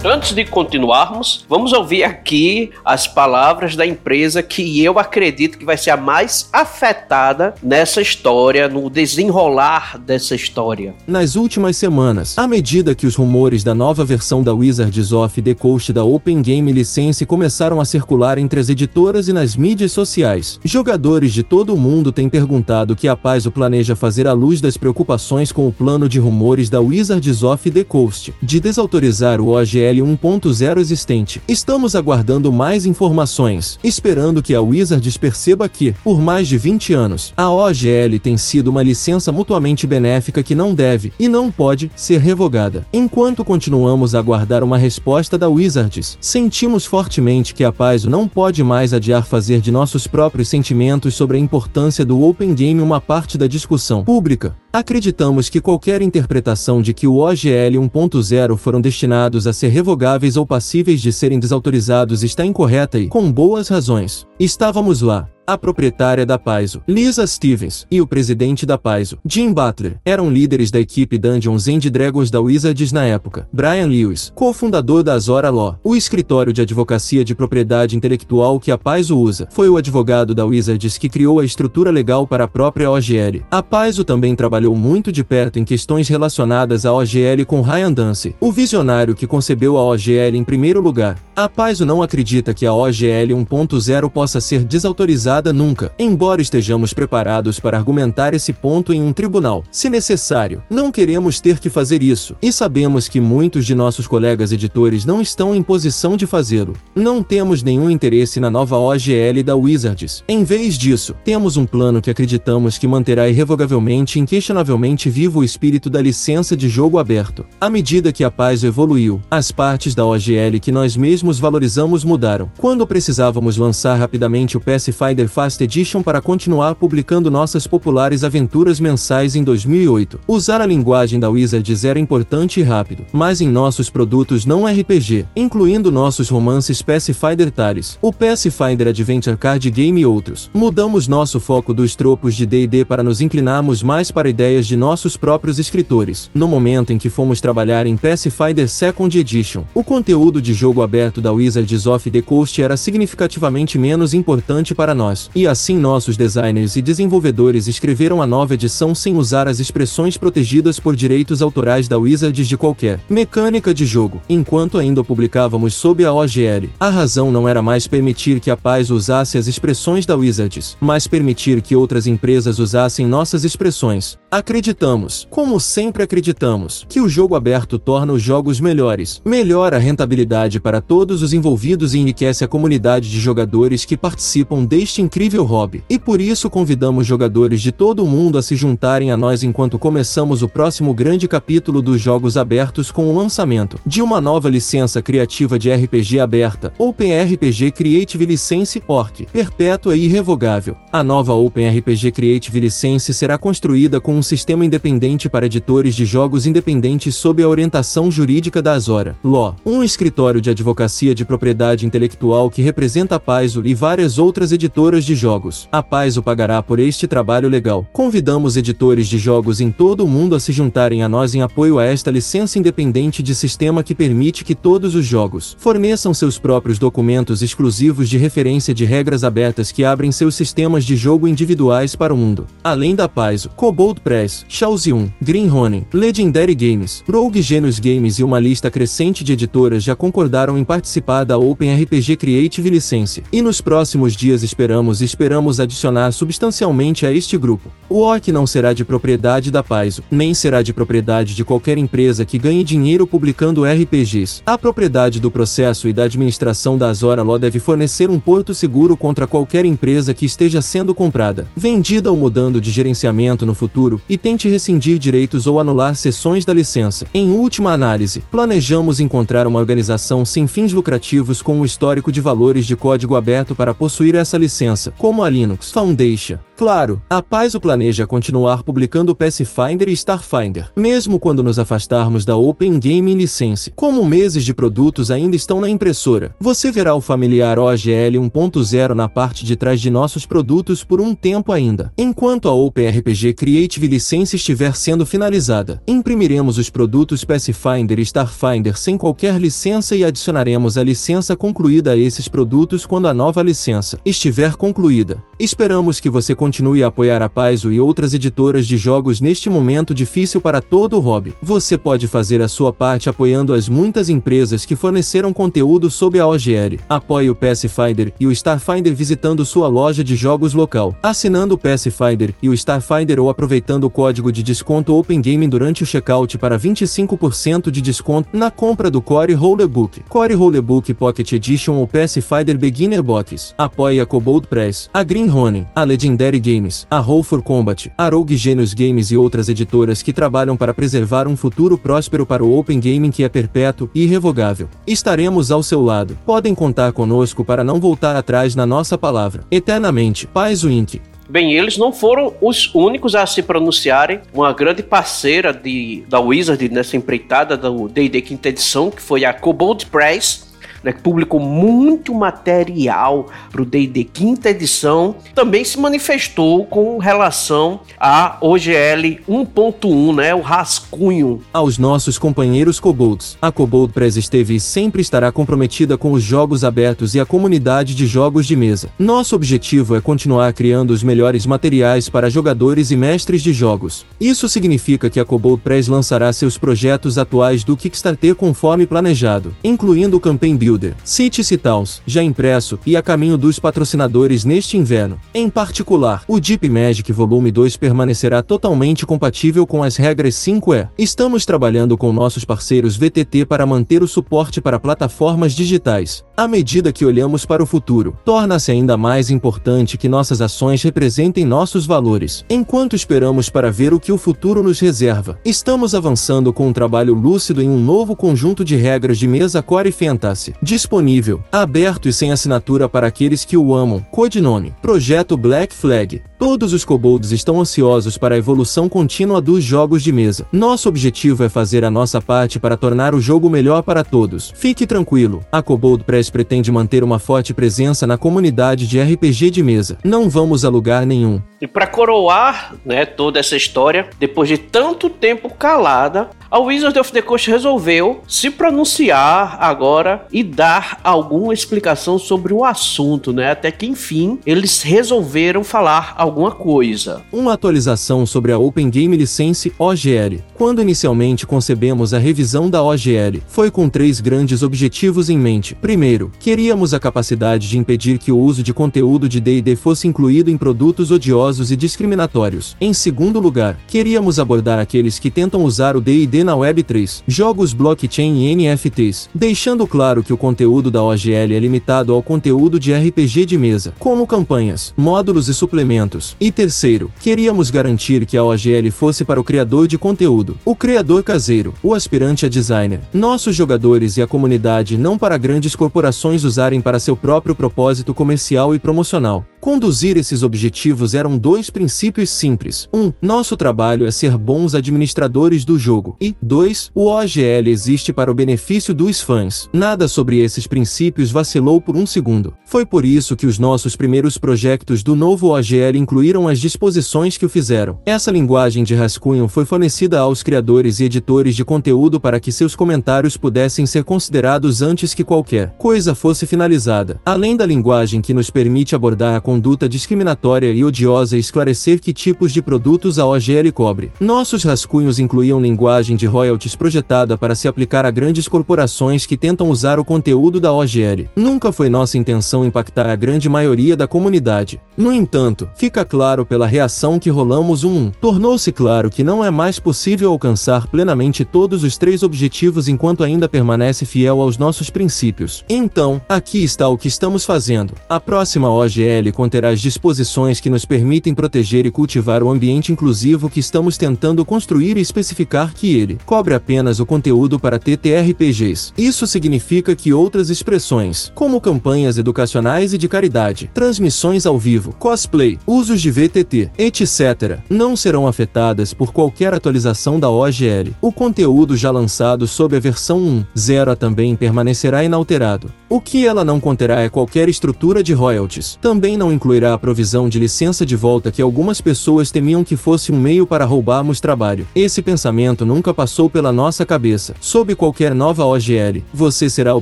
[0.03, 5.75] Antes de continuarmos, vamos ouvir aqui as palavras da empresa que eu acredito que vai
[5.75, 10.95] ser a mais afetada nessa história, no desenrolar dessa história.
[11.05, 15.53] Nas últimas semanas, à medida que os rumores da nova versão da Wizards of the
[15.53, 20.61] Coast da Open Game License começaram a circular entre as editoras e nas mídias sociais,
[20.63, 24.61] jogadores de todo o mundo têm perguntado o que a Paizo planeja fazer à luz
[24.61, 29.49] das preocupações com o plano de rumores da Wizards of the Coast de desautorizar o
[29.49, 31.41] OGL OGL 1.0 existente.
[31.47, 37.33] Estamos aguardando mais informações, esperando que a Wizards perceba que, por mais de 20 anos,
[37.35, 42.19] a OGL tem sido uma licença mutuamente benéfica que não deve e não pode ser
[42.19, 42.85] revogada.
[42.93, 48.63] Enquanto continuamos a aguardar uma resposta da Wizards, sentimos fortemente que a Paizo não pode
[48.63, 53.37] mais adiar fazer de nossos próprios sentimentos sobre a importância do Open Game uma parte
[53.37, 54.55] da discussão pública.
[54.71, 60.45] Acreditamos que qualquer interpretação de que o OGL 1.0 foram destinados a ser revogáveis ou
[60.45, 66.37] passíveis de serem desautorizados está incorreta e, com boas razões, estávamos lá, a proprietária da
[66.37, 71.67] Paizo, Lisa Stevens, e o presidente da Paizo, Jim Butler, eram líderes da equipe Dungeons
[71.67, 73.47] and Dragons da Wizards na época.
[73.51, 78.77] Brian Lewis, cofundador da Azora Law, o escritório de advocacia de propriedade intelectual que a
[78.77, 82.91] Paizo usa, foi o advogado da Wizards que criou a estrutura legal para a própria
[82.91, 83.43] OGL.
[83.49, 88.35] A Paizo também trabalhou muito de perto em questões relacionadas à OGL com Ryan Dance,
[88.39, 91.17] o visionário que concebeu a OGL em primeiro lugar.
[91.35, 97.59] A Paizo não acredita que a OGL 1.0 possa ser desautorizada nunca, embora estejamos preparados
[97.59, 100.61] para argumentar esse ponto em um tribunal, se necessário.
[100.69, 105.21] Não queremos ter que fazer isso, e sabemos que muitos de nossos colegas editores não
[105.21, 106.73] estão em posição de fazê-lo.
[106.93, 110.23] Não temos nenhum interesse na nova OGL da Wizards.
[110.27, 115.43] Em vez disso, temos um plano que acreditamos que manterá irrevogavelmente e inquestionavelmente vivo o
[115.43, 117.45] espírito da licença de jogo aberto.
[117.59, 122.51] À medida que a paz evoluiu, as partes da OGL que nós mesmos valorizamos mudaram.
[122.57, 129.35] Quando precisávamos lançar rapidamente o Pathfinder Fast Edition para continuar publicando nossas populares aventuras mensais
[129.35, 130.19] em 2008.
[130.27, 135.25] Usar a linguagem da Wizards era importante e rápido, mas em nossos produtos não RPG,
[135.35, 141.73] incluindo nossos romances Pathfinder Tales, o Pathfinder Adventure Card Game e outros, mudamos nosso foco
[141.73, 146.29] dos tropos de D&D para nos inclinarmos mais para ideias de nossos próprios escritores.
[146.33, 151.19] No momento em que fomos trabalhar em Pathfinder Second Edition, o conteúdo de jogo aberto
[151.19, 156.15] da Wizards of the Coast era significativamente menos importante para nós nós, e assim nossos
[156.15, 161.87] designers e desenvolvedores escreveram a nova edição sem usar as expressões protegidas por direitos autorais
[161.87, 166.69] da Wizards de qualquer mecânica de jogo, enquanto ainda publicávamos sob a OGL.
[166.79, 171.07] A razão não era mais permitir que a paz usasse as expressões da Wizards, mas
[171.07, 174.17] permitir que outras empresas usassem nossas expressões.
[174.31, 180.59] Acreditamos, como sempre acreditamos, que o jogo aberto torna os jogos melhores, melhora a rentabilidade
[180.59, 185.83] para todos os envolvidos e enriquece a comunidade de jogadores que participam deste incrível hobby.
[185.89, 189.79] E por isso convidamos jogadores de todo o mundo a se juntarem a nós enquanto
[189.79, 195.01] começamos o próximo grande capítulo dos jogos abertos com o lançamento de uma nova licença
[195.01, 200.77] criativa de RPG aberta, OpenRPG Creative License Orc, perpétua e irrevogável.
[200.91, 206.45] A nova OpenRPG Creative License será construída com um sistema independente para editores de jogos
[206.45, 212.49] independentes sob a orientação jurídica da Azora Law, um escritório de advocacia de propriedade intelectual
[212.49, 215.69] que representa a Paizo e várias outras editoras de jogos.
[215.71, 217.87] A Paizo pagará por este trabalho legal.
[217.93, 221.79] Convidamos editores de jogos em todo o mundo a se juntarem a nós em apoio
[221.79, 226.77] a esta licença independente de sistema que permite que todos os jogos forneçam seus próprios
[226.77, 232.13] documentos exclusivos de referência de regras abertas que abrem seus sistemas de jogo individuais para
[232.13, 232.47] o mundo.
[232.61, 238.39] Além da Paizo, Kobold Press, Shaoxiun, Green Ronin, Legendary Games, Rogue Genius Games e uma
[238.39, 243.21] lista crescente de editoras já concordaram em participar da Open RPG Creative License.
[243.31, 247.69] E nos próximos dias esperamos e esperamos adicionar substancialmente a este grupo.
[247.87, 252.25] O OC não será de propriedade da Paizo, nem será de propriedade de qualquer empresa
[252.25, 254.41] que ganhe dinheiro publicando RPGs.
[254.43, 258.97] A propriedade do processo e da administração da Azora Law deve fornecer um porto seguro
[258.97, 264.17] contra qualquer empresa que esteja sendo comprada, vendida ou mudando de gerenciamento no futuro, e
[264.17, 267.05] tente rescindir direitos ou anular sessões da licença.
[267.13, 272.65] Em última análise, planejamos encontrar uma organização sem fins lucrativos com um histórico de valores
[272.65, 276.37] de código aberto para possuir essa licença, como a Linux Foundation.
[276.59, 282.77] Claro, a Paizo planeja continuar publicando Pathfinder e Starfinder, mesmo quando nos afastarmos da Open
[282.77, 283.71] Game License.
[283.73, 289.07] Como meses de produtos ainda estão na impressora, você verá o familiar OGL 1.0 na
[289.07, 291.93] parte de trás de nossos produtos por um tempo ainda.
[291.97, 298.77] Enquanto a Open RPG Creative License estiver sendo finalizada, imprimiremos os produtos Pathfinder e Starfinder
[298.77, 303.97] sem qualquer licença e adicionaremos a licença concluída a esses produtos quando a nova licença
[304.03, 305.23] estiver concluída.
[305.39, 306.48] Esperamos que você continue
[306.83, 310.99] a apoiar a Paizo e outras editoras de jogos neste momento difícil para todo o
[310.99, 311.33] hobby.
[311.41, 316.27] Você pode fazer a sua parte apoiando as muitas empresas que forneceram conteúdo sob a
[316.27, 316.79] OGL.
[316.89, 322.33] Apoie o Pathfinder e o Starfinder visitando sua loja de jogos local, assinando o Pathfinder
[322.41, 326.57] e o Starfinder ou aproveitando o código de desconto Open Game durante o checkout para
[326.57, 333.03] 25% de desconto na compra do Core Rollerbook, Core Rollerbook Pocket Edition ou Pathfinder Beginner
[333.03, 333.53] Box.
[333.57, 338.09] Apoie a Kobold Press, a Green Ronin, a Legendary Games, a Roll for Combat, a
[338.09, 342.57] Rogue Genius Games e outras editoras que trabalham para preservar um futuro próspero para o
[342.57, 344.69] Open Gaming que é perpétuo e irrevogável.
[344.87, 346.17] Estaremos ao seu lado.
[346.25, 349.43] Podem contar conosco para não voltar atrás na nossa palavra.
[349.51, 351.01] Eternamente, Paz Inc.
[351.29, 354.19] Bem, eles não foram os únicos a se pronunciarem.
[354.33, 359.31] Uma grande parceira de, da Wizard nessa empreitada do D&D quinta edição, que foi a
[359.31, 360.48] Kobold Press,
[360.83, 367.81] né, que publicou muito material para o D&D quinta edição, também se manifestou com relação
[367.99, 371.41] a OGL 1.1, né, o rascunho.
[371.53, 376.63] Aos nossos companheiros Kobolds, a Kobold Press esteve e sempre estará comprometida com os jogos
[376.63, 378.89] abertos e a comunidade de jogos de mesa.
[378.97, 384.05] Nosso objetivo é continuar criando os melhores materiais para jogadores e mestres de jogos.
[384.19, 390.17] Isso significa que a Kobold Press lançará seus projetos atuais do Kickstarter conforme planejado, incluindo
[390.17, 395.19] o Campaign Builder, City Towns, já impresso e a caminho dos patrocinadores neste inverno.
[395.33, 400.89] Em particular, o Deep Magic Volume 2 permanecerá totalmente compatível com as regras 5E.
[400.95, 406.23] Estamos trabalhando com nossos parceiros VTT para manter o suporte para plataformas digitais.
[406.37, 411.45] À medida que olhamos para o futuro, torna-se ainda mais importante que nossas ações representem
[411.45, 412.45] nossos valores.
[412.49, 417.15] Enquanto esperamos para ver o que o futuro nos reserva, estamos avançando com um trabalho
[417.15, 422.31] lúcido em um novo conjunto de regras de mesa Core Fantasy, disponível, aberto e sem
[422.31, 424.05] assinatura para aqueles que o amam.
[424.11, 426.21] Codinome: Projeto Black Flag.
[426.37, 430.45] Todos os kobolds estão ansiosos para a evolução contínua dos jogos de mesa.
[430.51, 434.53] Nosso objetivo é fazer a nossa parte para tornar o jogo melhor para todos.
[434.55, 439.61] Fique tranquilo, a Kobold Press pretende manter uma forte presença na comunidade de RPG de
[439.61, 439.97] mesa.
[440.03, 441.41] Não vamos a lugar nenhum.
[441.61, 447.11] E para coroar, né, toda essa história, depois de tanto tempo calada, a Wizard of
[447.11, 453.51] the Coast resolveu se pronunciar agora e dar alguma explicação sobre o assunto, né?
[453.51, 457.21] Até que enfim eles resolveram falar alguma coisa.
[457.31, 460.41] Uma atualização sobre a Open Game License OGL.
[460.55, 465.75] Quando inicialmente concebemos a revisão da OGL, foi com três grandes objetivos em mente.
[465.75, 470.49] Primeiro, queríamos a capacidade de impedir que o uso de conteúdo de D&D fosse incluído
[470.49, 472.77] em produtos odiosos e discriminatórios.
[472.79, 478.45] Em segundo lugar, queríamos abordar aqueles que tentam usar o D&D na Web3, jogos blockchain
[478.45, 483.45] e NFTs, deixando claro que o conteúdo da OGL é limitado ao conteúdo de RPG
[483.45, 486.35] de mesa, como campanhas, módulos e suplementos.
[486.39, 491.23] E terceiro, queríamos garantir que a OGL fosse para o criador de conteúdo, o criador
[491.23, 496.81] caseiro, o aspirante a designer, nossos jogadores e a comunidade não para grandes corporações usarem
[496.81, 499.45] para seu próprio propósito comercial e promocional.
[499.59, 502.87] Conduzir esses objetivos eram dois princípios simples.
[502.93, 506.15] Um, nosso trabalho é ser bons administradores do jogo.
[506.21, 509.69] E, dois, o OGL existe para o benefício dos fãs.
[509.73, 512.53] Nada sobre esses princípios vacilou por um segundo.
[512.65, 517.45] Foi por isso que os nossos primeiros projetos do novo OGL incluíram as disposições que
[517.45, 517.99] o fizeram.
[518.05, 522.77] Essa linguagem de rascunho foi fornecida aos criadores e editores de conteúdo para que seus
[522.77, 527.19] comentários pudessem ser considerados antes que qualquer coisa fosse finalizada.
[527.25, 532.13] Além da linguagem que nos permite abordar a conduta discriminatória e odiosa e esclarecer que
[532.13, 534.11] tipos de produtos a OGL cobre.
[534.19, 539.67] Nossos rascunhos incluíam linguagem de royalties projetada para se aplicar a grandes corporações que tentam
[539.71, 541.29] usar o conteúdo da OGL.
[541.35, 544.79] Nunca foi nossa intenção impactar a grande maioria da comunidade.
[544.95, 549.79] No entanto, fica claro pela reação que rolamos um, tornou-se claro que não é mais
[549.79, 555.65] possível alcançar plenamente todos os três objetivos enquanto ainda permanece fiel aos nossos princípios.
[555.67, 557.95] Então, aqui está o que estamos fazendo.
[558.07, 563.49] A próxima OGL conterá as disposições que nos permitem proteger e cultivar o ambiente inclusivo
[563.49, 568.91] que estamos tentando construir e especificar que ele cobre apenas o conteúdo para TTRPGs.
[568.97, 575.57] Isso significa que outras expressões, como campanhas educacionais e de caridade, transmissões ao vivo, cosplay,
[575.65, 580.93] usos de VTT, etc., não serão afetadas por qualquer atualização da OGL.
[580.99, 585.71] O conteúdo já lançado sob a versão 1.0 também permanecerá inalterado.
[585.87, 588.77] O que ela não conterá é qualquer estrutura de royalties.
[588.81, 593.11] Também não incluirá a provisão de licença de volta que algumas pessoas temiam que fosse
[593.11, 594.67] um meio para roubarmos trabalho.
[594.75, 597.35] Esse pensamento nunca passou pela nossa cabeça.
[597.39, 599.81] Sob qualquer nova OGL, você será o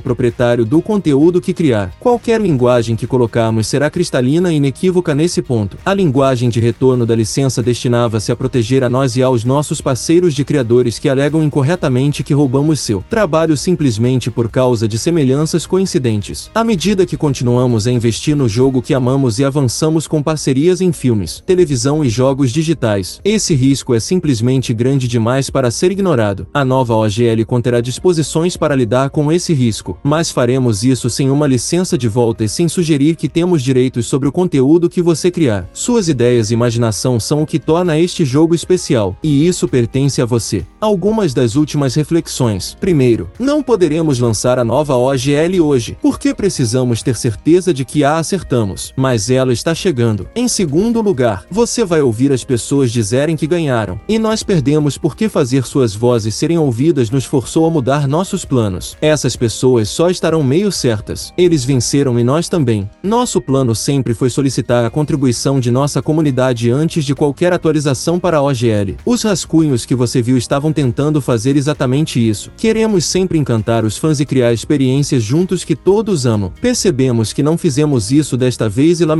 [0.00, 1.92] proprietário do conteúdo que criar.
[1.98, 5.76] Qualquer linguagem que colocarmos será cristalina e inequívoca nesse ponto.
[5.84, 10.34] A linguagem de retorno da licença destinava-se a proteger a nós e aos nossos parceiros
[10.34, 15.88] de criadores que alegam incorretamente que roubamos seu trabalho simplesmente por causa de semelhanças coincidentes
[15.88, 16.50] incidentes.
[16.54, 20.92] À medida que continuamos a investir no jogo que amamos e avançamos com parcerias em
[20.92, 26.46] filmes, televisão e jogos digitais, esse risco é simplesmente grande demais para ser ignorado.
[26.52, 31.46] A nova OGL conterá disposições para lidar com esse risco, mas faremos isso sem uma
[31.46, 35.68] licença de volta e sem sugerir que temos direitos sobre o conteúdo que você criar.
[35.72, 40.26] Suas ideias e imaginação são o que torna este jogo especial, e isso pertence a
[40.26, 40.64] você.
[40.80, 42.76] Algumas das últimas reflexões.
[42.80, 48.18] Primeiro, não poderemos lançar a nova OGL hoje porque precisamos ter certeza de que a
[48.18, 50.28] acertamos, mas ela está chegando.
[50.34, 55.28] Em segundo lugar, você vai ouvir as pessoas dizerem que ganharam, e nós perdemos porque
[55.28, 58.96] fazer suas vozes serem ouvidas nos forçou a mudar nossos planos.
[59.00, 61.32] Essas pessoas só estarão meio certas.
[61.36, 62.88] Eles venceram e nós também.
[63.02, 68.38] Nosso plano sempre foi solicitar a contribuição de nossa comunidade antes de qualquer atualização para
[68.38, 68.96] a OGL.
[69.04, 72.50] Os rascunhos que você viu estavam tentando fazer exatamente isso.
[72.56, 76.52] Queremos sempre encantar os fãs e criar experiências juntos que todos amam.
[76.60, 79.17] Percebemos que não fizemos isso desta vez e lamentamos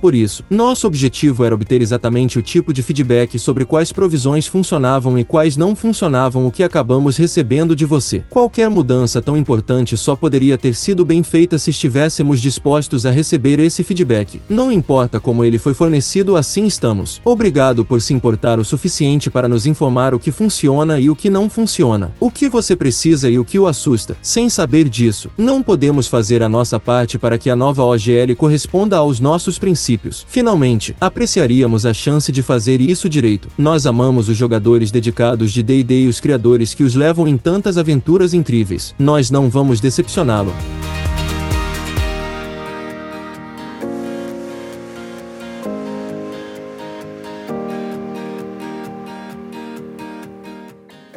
[0.00, 0.44] por isso.
[0.50, 5.56] Nosso objetivo era obter exatamente o tipo de feedback sobre quais provisões funcionavam e quais
[5.56, 8.24] não funcionavam o que acabamos recebendo de você.
[8.28, 13.60] Qualquer mudança tão importante só poderia ter sido bem feita se estivéssemos dispostos a receber
[13.60, 14.40] esse feedback.
[14.48, 17.20] Não importa como ele foi fornecido, assim estamos.
[17.24, 21.30] Obrigado por se importar o suficiente para nos informar o que funciona e o que
[21.30, 22.12] não funciona.
[22.18, 24.16] O que você precisa e o que o assusta.
[24.20, 28.96] Sem saber disso, não podemos fazer a nossa parte para que a nova OGL corresponda
[28.96, 30.26] aos nossos princípios.
[30.28, 33.48] Finalmente, apreciaríamos a chance de fazer isso direito.
[33.58, 37.78] Nós amamos os jogadores dedicados de D&D e os criadores que os levam em tantas
[37.78, 38.94] aventuras incríveis.
[38.98, 40.52] Nós não vamos decepcioná-lo.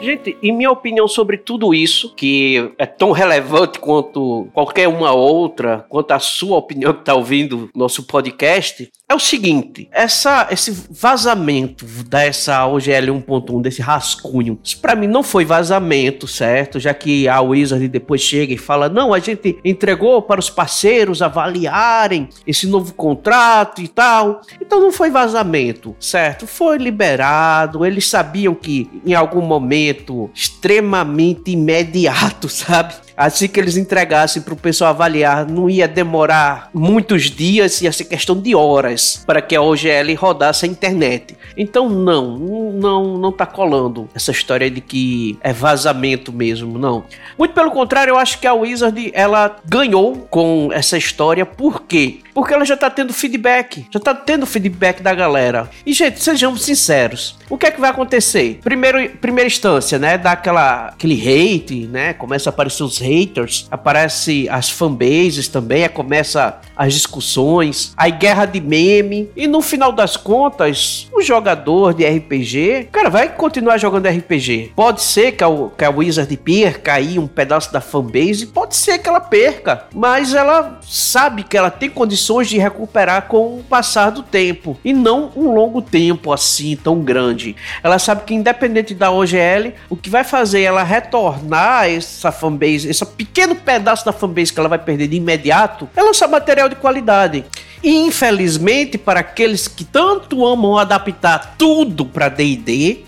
[0.02, 5.86] Gente, em minha opinião sobre tudo isso, que é tão relevante quanto qualquer uma outra,
[5.88, 11.86] quanto a sua opinião que está ouvindo nosso podcast, é o seguinte: essa, esse vazamento
[12.08, 16.80] dessa OGL 1.1, desse rascunho, isso pra mim não foi vazamento, certo?
[16.80, 21.22] Já que a Wizard depois chega e fala: não, a gente entregou para os parceiros
[21.22, 24.42] avaliarem esse novo contrato e tal.
[24.60, 26.48] Então não foi vazamento, certo?
[26.48, 32.95] Foi liberado, eles sabiam que em algum momento momento extremamente imediato, sabe?
[33.22, 38.06] Assim que eles entregassem para o pessoal avaliar, não ia demorar muitos dias, ia ser
[38.06, 41.38] questão de horas para que a OGL rodasse a internet.
[41.56, 42.40] Então não,
[42.72, 47.04] não, não tá colando essa história de que é vazamento mesmo, não.
[47.38, 52.22] Muito pelo contrário, eu acho que a Wizard ela ganhou com essa história, por quê?
[52.34, 55.69] Porque ela já tá tendo feedback, já tá tendo feedback da galera.
[55.86, 58.60] E gente, sejamos sinceros, o que é que vai acontecer?
[58.63, 64.48] Primeiro, primeira instância, né, dá aquela aquele hate, né, começa a aparecer os haters, aparece
[64.50, 71.08] as fanbases também, começa as discussões, aí guerra de meme, e no final das contas,
[71.14, 74.72] o jogador de RPG, cara, vai continuar jogando RPG.
[74.76, 75.48] Pode ser que a,
[75.78, 80.34] que a Wizard perca aí um pedaço da fanbase, pode ser que ela perca, mas
[80.34, 85.32] ela sabe que ela tem condições de recuperar com o passar do tempo, e não
[85.36, 87.56] um longo tempo assim, tão grande.
[87.84, 93.06] Ela sabe que independente da OGL, o que vai fazer ela retornar essa fanbase, esse
[93.06, 97.44] pequeno pedaço da fanbase que ela vai perder de imediato, é lançar material de qualidade.
[97.83, 103.04] E infelizmente, para aqueles que tanto amam adaptar tudo para D&D,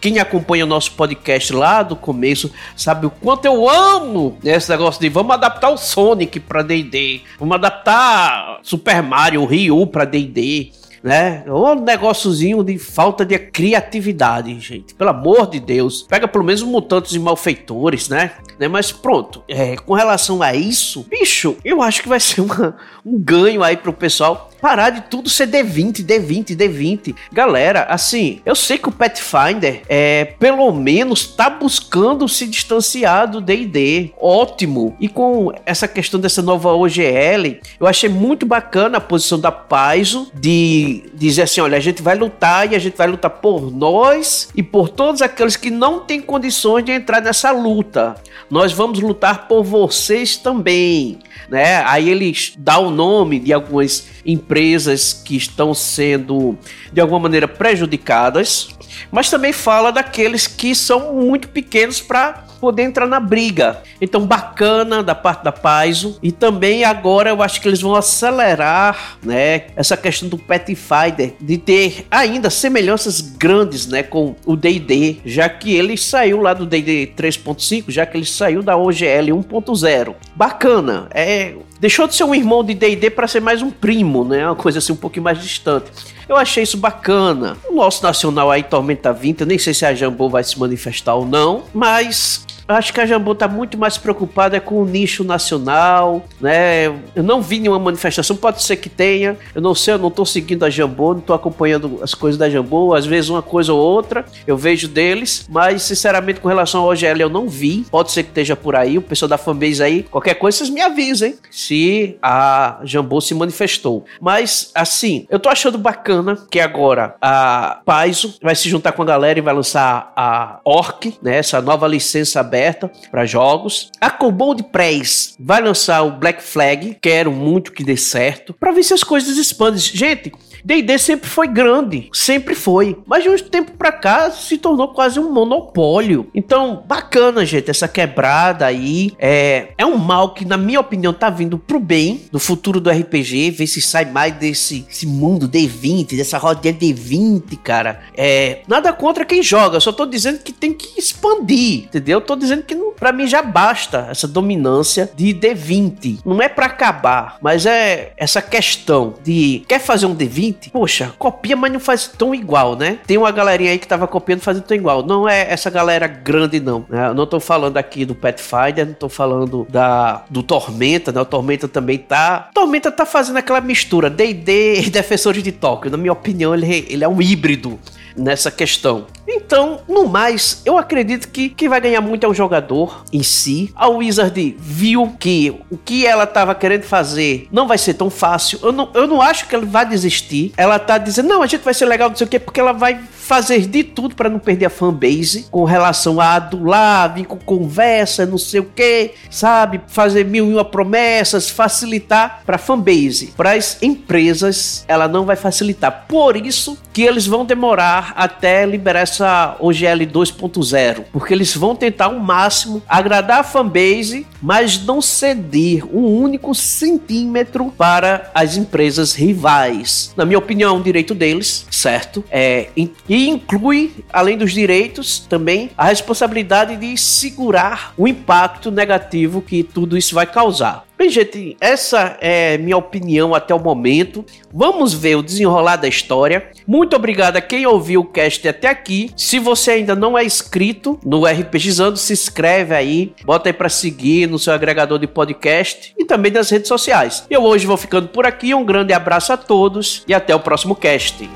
[0.00, 5.00] quem acompanha o nosso podcast lá do começo sabe o quanto eu amo esse negócio
[5.00, 10.72] de vamos adaptar o Sonic para D&D, vamos adaptar Super Mario, Ryu para D&D
[11.04, 11.44] né?
[11.46, 14.94] Um negóciozinho de falta de criatividade, gente.
[14.94, 16.02] Pelo amor de Deus.
[16.02, 18.32] Pega pelo menos mutantes e malfeitores, né?
[18.58, 18.68] né?
[18.68, 22.74] Mas pronto, é, com relação a isso, bicho, eu acho que vai ser uma,
[23.04, 27.14] um ganho aí pro pessoal parar de tudo ser D20, D20, D20.
[27.30, 33.42] Galera, assim, eu sei que o Pathfinder é, pelo menos tá buscando se distanciar do
[33.42, 34.14] D&D.
[34.18, 34.96] Ótimo.
[34.98, 40.30] E com essa questão dessa nova OGL, eu achei muito bacana a posição da Paizo
[40.32, 44.48] de dizer assim, olha, a gente vai lutar e a gente vai lutar por nós
[44.54, 48.14] e por todos aqueles que não têm condições de entrar nessa luta.
[48.50, 51.18] Nós vamos lutar por vocês também,
[51.48, 51.82] né?
[51.86, 56.56] Aí eles dá o nome de algumas empresas que estão sendo
[56.92, 58.68] de alguma maneira prejudicadas,
[59.10, 63.82] mas também fala daqueles que são muito pequenos para poder entrar na briga.
[64.00, 66.18] Então, bacana da parte da Paizo.
[66.22, 71.58] E também agora eu acho que eles vão acelerar, né, essa questão do Pathfinder de
[71.58, 77.12] ter ainda semelhanças grandes, né, com o D&D, já que ele saiu lá do D&D
[77.16, 80.14] 3.5, já que ele saiu da OGL 1.0.
[80.34, 81.08] Bacana.
[81.12, 84.46] É deixou de ser um irmão de D&D para ser mais um primo, né?
[84.46, 85.90] Uma coisa assim um pouquinho mais distante.
[86.28, 87.56] Eu achei isso bacana.
[87.68, 91.14] O nosso nacional aí, Tormenta 20, eu nem sei se a Jambô vai se manifestar
[91.14, 96.24] ou não, mas acho que a Jambô está muito mais preocupada com o nicho nacional,
[96.40, 96.86] né?
[97.14, 99.36] Eu não vi nenhuma manifestação, pode ser que tenha.
[99.54, 102.48] Eu não sei, eu não estou seguindo a Jambô, não estou acompanhando as coisas da
[102.48, 102.94] Jambô.
[102.94, 107.20] Às vezes uma coisa ou outra eu vejo deles, mas sinceramente com relação ao OGL
[107.20, 107.86] eu não vi.
[107.90, 110.80] Pode ser que esteja por aí, o pessoal da fanbase aí, qualquer coisa vocês me
[110.80, 114.04] avisem se a Jambô se manifestou.
[114.20, 119.06] Mas assim, eu tô achando bacana que agora a Paizo vai se juntar com a
[119.06, 121.38] galera e vai lançar a Orc, né?
[121.38, 123.90] Essa nova licença aberta aberta para jogos.
[124.00, 128.84] A Cobold Press vai lançar o Black Flag, quero muito que dê certo, para ver
[128.84, 129.80] se as coisas expandem.
[129.80, 130.32] Gente,
[130.64, 135.20] D&D sempre foi grande, sempre foi, mas de um tempo para cá se tornou quase
[135.20, 136.26] um monopólio.
[136.34, 139.12] Então, bacana, gente, essa quebrada aí.
[139.18, 142.90] É, é um mal que, na minha opinião, tá vindo pro bem do futuro do
[142.90, 148.00] RPG, ver se sai mais desse mundo D20, dessa rodinha D20, cara.
[148.16, 152.20] É, nada contra quem joga, só tô dizendo que tem que expandir, entendeu?
[152.20, 156.20] Tô dizendo que para mim já basta essa dominância de D20.
[156.24, 160.53] Não é para acabar, mas é essa questão de quer fazer um D20?
[160.72, 162.98] Poxa, copia, mas não faz tão igual, né?
[163.06, 165.04] Tem uma galerinha aí que tava copiando fazendo tão igual.
[165.04, 166.84] Não é essa galera grande não.
[166.88, 167.08] Né?
[167.08, 171.20] Eu não tô falando aqui do Pathfinder, não tô falando da do Tormenta, né?
[171.20, 172.50] O Tormenta também tá.
[172.54, 175.90] Tormenta tá fazendo aquela mistura D&D e Defensores de Tóquio.
[175.90, 177.78] Na minha opinião, ele, ele é um híbrido
[178.16, 179.06] nessa questão.
[179.26, 183.72] Então, no mais, eu acredito que quem vai ganhar muito é o jogador em si.
[183.74, 188.58] A Wizard viu que o que ela estava querendo fazer não vai ser tão fácil.
[188.62, 190.52] Eu não, eu não acho que ela vai desistir.
[190.56, 192.72] Ela tá dizendo, não, a gente vai ser legal, não sei o quê, porque ela
[192.72, 197.38] vai fazer de tudo para não perder a fanbase com relação a adular, vir com
[197.38, 199.80] conversa, não sei o que, sabe?
[199.86, 203.32] Fazer mil e uma promessas, facilitar para fanbase.
[203.34, 206.04] Para as empresas, ela não vai facilitar.
[206.06, 212.08] Por isso que eles vão demorar até liberar essa OGL 2.0, porque eles vão tentar
[212.08, 220.12] o máximo agradar a fanbase, mas não ceder um único centímetro para as empresas rivais.
[220.14, 222.22] Na minha opinião, é um direito deles, certo?
[222.30, 222.68] É,
[223.14, 229.96] e inclui, além dos direitos, também a responsabilidade de segurar o impacto negativo que tudo
[229.96, 230.84] isso vai causar.
[230.98, 234.24] Bem, gente, essa é minha opinião até o momento.
[234.52, 236.50] Vamos ver o desenrolar da história.
[236.66, 239.10] Muito obrigado a quem ouviu o cast até aqui.
[239.16, 244.28] Se você ainda não é inscrito no RPGizando, se inscreve aí, bota aí para seguir
[244.28, 247.24] no seu agregador de podcast e também nas redes sociais.
[247.30, 248.52] Eu hoje vou ficando por aqui.
[248.52, 251.28] Um grande abraço a todos e até o próximo cast.